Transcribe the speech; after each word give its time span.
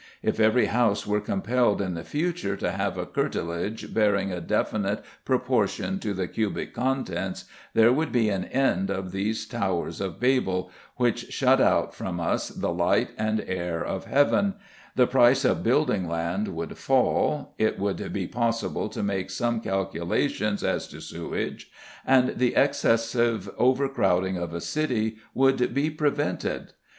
If 0.23 0.39
every 0.39 0.65
house 0.65 1.05
were 1.05 1.21
compelled 1.21 1.79
in 1.79 1.93
the 1.93 2.03
future 2.03 2.55
to 2.57 2.71
have 2.71 2.97
a 2.97 3.05
curtilage 3.05 3.93
bearing 3.93 4.31
a 4.31 4.41
definite 4.41 5.03
proportion 5.25 5.99
to 5.99 6.15
the 6.15 6.27
cubic 6.27 6.73
contents, 6.73 7.45
there 7.75 7.93
would 7.93 8.11
be 8.11 8.29
an 8.29 8.45
end 8.45 8.89
of 8.89 9.11
these 9.11 9.45
towers 9.45 10.01
of 10.01 10.19
Babel, 10.19 10.71
which 10.95 11.31
shut 11.31 11.61
out 11.61 11.93
from 11.93 12.19
us 12.19 12.47
the 12.49 12.73
light 12.73 13.11
and 13.15 13.41
air 13.45 13.85
of 13.85 14.05
heaven; 14.05 14.55
the 14.95 15.05
price 15.05 15.45
of 15.45 15.61
building 15.61 16.07
land 16.07 16.47
would 16.47 16.79
fall; 16.79 17.53
it 17.59 17.77
would 17.77 18.11
be 18.11 18.25
possible 18.25 18.89
to 18.89 19.03
make 19.03 19.29
some 19.29 19.59
calculations 19.61 20.63
as 20.63 20.87
to 20.87 20.99
sewage; 20.99 21.69
and 22.07 22.39
the 22.39 22.55
excessive 22.55 23.51
overcrowding 23.55 24.35
of 24.35 24.51
a 24.51 24.61
city 24.61 25.17
would 25.35 25.75
be 25.75 25.91
prevented. 25.91 26.73